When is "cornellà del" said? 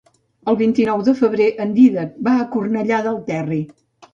2.57-3.21